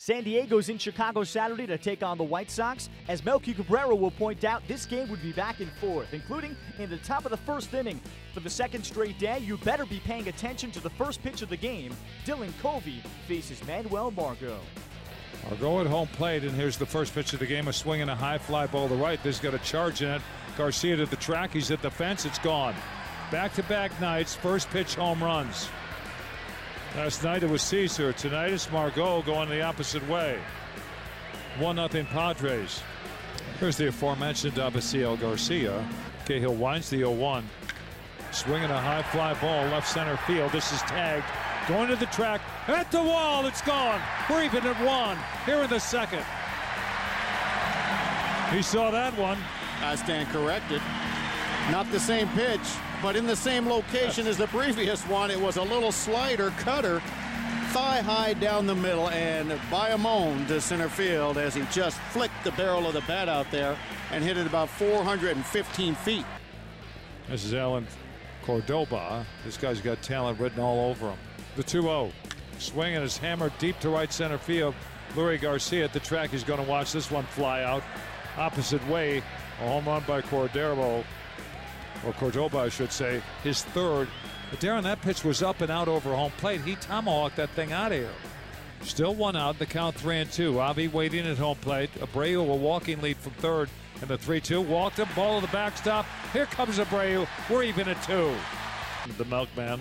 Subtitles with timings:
[0.00, 2.88] San Diego's in Chicago Saturday to take on the White Sox.
[3.08, 6.88] As Melky Cabrera will point out, this game would be back and forth, including in
[6.88, 8.00] the top of the first inning.
[8.32, 11.48] For the second straight day, you better be paying attention to the first pitch of
[11.48, 11.92] the game.
[12.24, 14.60] Dylan Covey faces Manuel Margot.
[15.48, 17.66] Margot at home plate, and here's the first pitch of the game.
[17.66, 19.20] A swing and a high fly ball to right.
[19.24, 20.22] This got a charge in it.
[20.56, 21.52] Garcia to the track.
[21.52, 22.24] He's at the fence.
[22.24, 22.76] It's gone.
[23.32, 25.68] Back to back nights, first pitch home runs.
[26.96, 28.12] Last night it was Caesar.
[28.12, 30.38] Tonight it's Margot going the opposite way.
[31.58, 32.82] 1 0 Padres.
[33.60, 35.86] Here's the aforementioned Avisail Garcia.
[36.24, 37.48] Cahill winds the 0 1.
[38.32, 40.50] Swinging a high fly ball left center field.
[40.52, 41.24] This is tagged.
[41.68, 42.40] Going to the track.
[42.66, 43.46] At the wall.
[43.46, 44.00] It's gone.
[44.28, 45.18] We're even at one.
[45.44, 46.24] Here in the second.
[48.52, 49.38] He saw that one.
[49.82, 50.80] I stand corrected.
[51.70, 52.60] Not the same pitch,
[53.02, 55.30] but in the same location as the previous one.
[55.30, 57.00] It was a little slider cutter,
[57.70, 61.98] thigh high down the middle, and by a moan to center field as he just
[62.12, 63.76] flicked the barrel of the bat out there
[64.10, 66.24] and hit it about 415 feet.
[67.28, 67.86] This is Allen
[68.44, 69.24] Cordoba.
[69.44, 71.18] This guy's got talent written all over him.
[71.56, 72.12] The 2 0.
[72.58, 74.74] Swinging his hammer deep to right center field.
[75.14, 76.30] Leury Garcia at the track.
[76.30, 77.82] He's going to watch this one fly out
[78.36, 79.22] opposite way.
[79.60, 81.04] A home run by Cordero
[82.06, 84.08] or Cordoba, I should say, his third.
[84.50, 86.62] But Darren, that pitch was up and out over home plate.
[86.62, 88.10] He tomahawked that thing out of here.
[88.82, 90.60] Still one out, the count three and two.
[90.60, 91.90] Avi waiting at home plate.
[92.00, 93.68] Abreu a walking lead from third
[94.00, 94.60] and the 3 2.
[94.60, 96.06] Walked him, ball to the backstop.
[96.32, 97.26] Here comes Abreu.
[97.50, 98.34] We're even at two.
[99.16, 99.80] The milkman.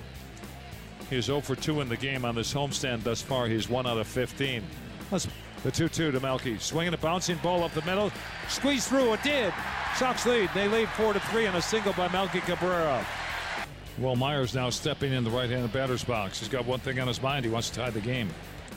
[1.09, 3.47] He's 0 for 2 in the game on this homestand thus far.
[3.47, 4.63] He's 1 out of 15.
[5.09, 5.27] That's
[5.63, 6.57] the 2 2 to Melky.
[6.57, 8.11] Swinging a bouncing ball up the middle.
[8.49, 9.13] Squeeze through.
[9.13, 9.53] It did.
[9.97, 10.49] Sox lead.
[10.53, 13.03] They lead 4 to 3 on a single by Melky Cabrera.
[13.97, 16.39] Well, Myers now stepping in the right handed batter's box.
[16.39, 17.45] He's got one thing on his mind.
[17.45, 18.29] He wants to tie the game.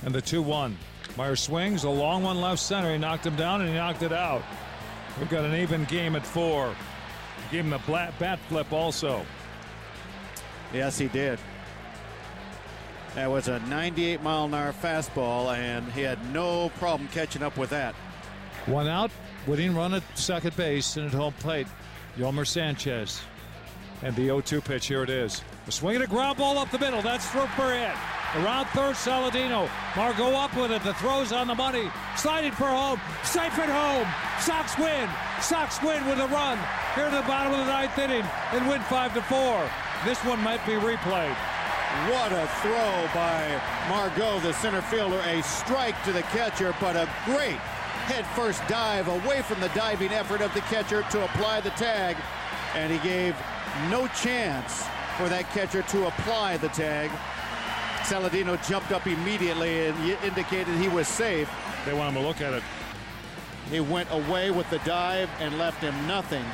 [0.03, 0.77] And the 2 1.
[1.19, 1.85] Myers swings.
[1.85, 2.91] A long one left center.
[2.91, 4.43] He knocked him down and he knocked it out.
[5.19, 6.75] We've got an even game at four.
[7.51, 9.27] Gave him a bat flip also.
[10.73, 11.39] Yes, he did.
[13.15, 17.57] That was a 98 mile an hour fastball, and he had no problem catching up
[17.57, 17.95] with that.
[18.67, 19.11] One out,
[19.47, 21.67] winning run at second base and at home plate.
[22.17, 23.21] Yolmer Sanchez.
[24.03, 25.43] And the 0 2 pitch, here it is.
[25.67, 27.03] A swing and a ground ball up the middle.
[27.03, 27.93] That's for hit.
[28.37, 29.69] Around third, Saladino.
[29.97, 30.83] Margot up with it.
[30.85, 31.91] The throw's on the money.
[32.17, 33.01] Sliding for home.
[33.25, 34.07] Safe at home.
[34.41, 35.09] Sox win.
[35.41, 36.59] Sox win with a run.
[36.95, 39.71] Here to the bottom of the ninth inning and win 5 to 4.
[40.05, 41.37] This one might be replayed.
[42.09, 45.21] What a throw by Margot, the center fielder.
[45.27, 47.59] A strike to the catcher, but a great
[48.07, 52.17] head first dive away from the diving effort of the catcher to apply the tag.
[52.75, 53.37] And he gave
[53.91, 54.85] no chance
[55.17, 57.11] for that catcher to apply the tag.
[58.03, 61.51] Saladino jumped up immediately and indicated he was safe.
[61.85, 62.63] They want him to look at it.
[63.71, 66.45] He went away with the dive and left him nothing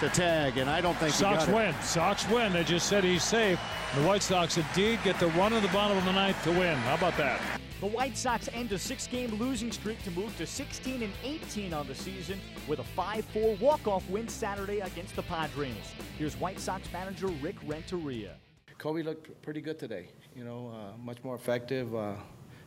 [0.00, 1.74] to tag, and I don't think Sox win.
[1.82, 2.52] Sox win.
[2.52, 3.58] They just said he's safe.
[3.96, 6.76] The White Sox indeed get the run of the bottom of the ninth to win.
[6.78, 7.40] How about that?
[7.80, 11.86] The White Sox end a six-game losing streak to move to 16 and 18 on
[11.86, 15.76] the season with a 5-4 walk-off win Saturday against the Padres.
[16.18, 18.34] Here's White Sox manager Rick Renteria.
[18.78, 20.08] Covey looked pretty good today.
[20.34, 22.14] You know, uh, much more effective, uh,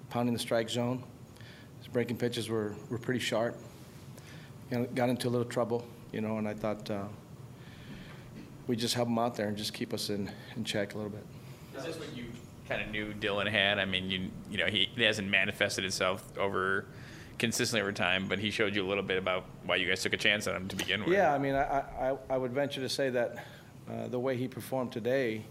[0.10, 1.04] pounding the strike zone.
[1.80, 3.58] His breaking pitches were, were pretty sharp.
[4.70, 7.04] You know, got into a little trouble, you know, and I thought uh,
[8.68, 11.12] we just help him out there and just keep us in, in check a little
[11.12, 11.26] bit.
[11.78, 12.28] Is this what you
[12.72, 13.80] kind of knew Dylan had?
[13.80, 16.86] I mean, you you know, he, hasn't manifested itself over
[17.38, 20.14] consistently over time, but he showed you a little bit about why you guys took
[20.14, 21.14] a chance on him to begin with.
[21.14, 23.44] Yeah, I mean, I, I, I would venture to say that
[23.90, 25.44] uh, the way he performed today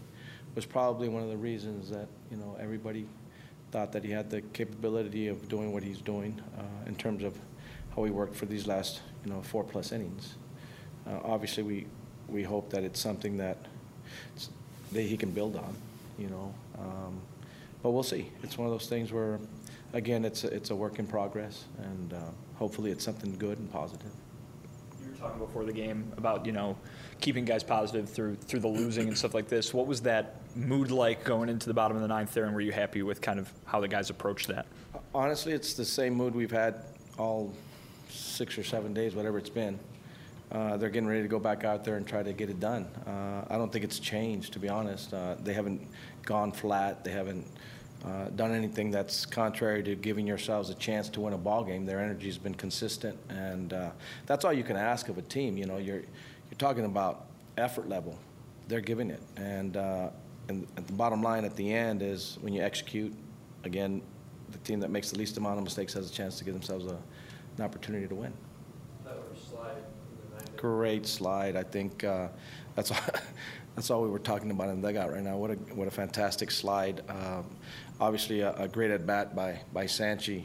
[0.55, 3.05] was probably one of the reasons that, you know, everybody
[3.71, 7.37] thought that he had the capability of doing what he's doing uh, in terms of
[7.95, 10.35] how he worked for these last, you know, four plus innings.
[11.05, 11.87] Uh, obviously, we,
[12.29, 13.57] we hope that it's something that,
[14.91, 15.75] that he can build on,
[16.21, 16.53] you know.
[16.77, 17.21] Um,
[17.83, 18.31] but we'll see.
[18.43, 19.39] It's one of those things where,
[19.93, 22.17] again, it's a, it's a work in progress, and uh,
[22.55, 24.11] hopefully it's something good and positive.
[25.01, 26.77] You were talking before the game about you know
[27.19, 29.73] keeping guys positive through through the losing and stuff like this.
[29.73, 32.61] What was that mood like going into the bottom of the ninth there, and were
[32.61, 34.67] you happy with kind of how the guys approached that?
[35.13, 36.83] Honestly, it's the same mood we've had
[37.17, 37.53] all
[38.09, 39.79] six or seven days, whatever it's been.
[40.51, 42.85] Uh, they're getting ready to go back out there and try to get it done.
[43.07, 45.13] Uh, I don't think it's changed, to be honest.
[45.13, 45.87] Uh, they haven't
[46.23, 47.05] gone flat.
[47.05, 47.47] They haven't
[48.05, 51.85] uh, done anything that's contrary to giving yourselves a chance to win a ball game.
[51.85, 53.91] Their energy's been consistent, and uh,
[54.25, 55.55] that's all you can ask of a team.
[55.55, 57.27] You know, you're you're talking about
[57.57, 58.17] effort level.
[58.67, 60.09] They're giving it, and uh,
[60.49, 63.13] and the bottom line at the end is when you execute,
[63.63, 64.01] again,
[64.49, 66.87] the team that makes the least amount of mistakes has a chance to give themselves
[66.87, 66.97] a,
[67.57, 68.33] an opportunity to win.
[70.61, 71.55] Great slide.
[71.55, 72.27] I think uh,
[72.75, 72.99] that's all,
[73.75, 75.35] that's all we were talking about in the dugout right now.
[75.35, 77.01] What a what a fantastic slide.
[77.09, 77.45] Um,
[77.99, 80.43] obviously, a, a great at bat by by Sanchi,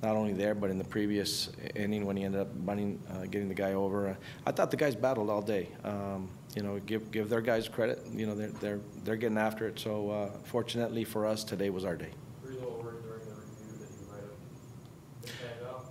[0.00, 3.48] not only there but in the previous inning when he ended up bunting, uh, getting
[3.48, 4.16] the guy over.
[4.46, 5.70] I thought the guys battled all day.
[5.82, 7.98] Um, you know, give give their guys credit.
[8.12, 9.80] You know, they're they're they're getting after it.
[9.80, 12.10] So uh, fortunately for us, today was our day.
[12.44, 15.86] Were you a little worried during the review that you might have been tagged out?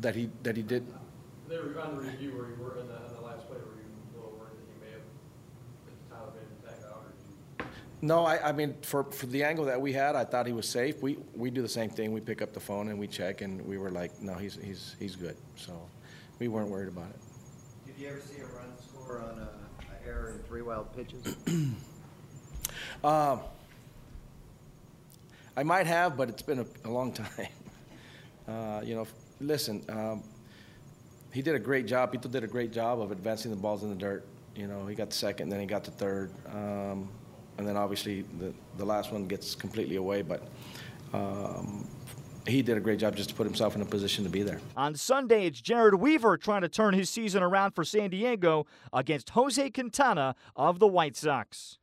[0.00, 0.86] That he that he did.
[1.48, 3.76] They were on the review where you were in the, in the last play, were
[3.76, 5.04] you a little worried that you may have,
[5.86, 8.06] that Tyler may have been out, or did you?
[8.06, 10.68] No, I, I mean, for, for the angle that we had, I thought he was
[10.68, 11.02] safe.
[11.02, 12.12] We, we do the same thing.
[12.12, 14.96] We pick up the phone and we check, and we were like, no, he's, he's,
[14.98, 15.36] he's good.
[15.56, 15.72] So
[16.38, 17.20] we weren't worried about it.
[17.86, 19.48] Did you ever see a run score on a,
[19.82, 21.36] a error in three wild pitches?
[23.02, 23.40] Um,
[25.56, 27.48] I might have, but it's been a, a long time.
[28.48, 29.06] Uh, you know,
[29.40, 30.22] listen, um,
[31.34, 32.14] he did a great job.
[32.14, 34.24] Pito did a great job of advancing the balls in the dirt.
[34.54, 36.30] You know, he got the second, then he got the third.
[36.46, 37.08] Um,
[37.58, 40.46] and then obviously the, the last one gets completely away, but
[41.12, 41.88] um,
[42.46, 44.60] he did a great job just to put himself in a position to be there.
[44.76, 49.30] On Sunday, it's Jered Weaver trying to turn his season around for San Diego against
[49.30, 51.78] Jose Quintana of the White Sox.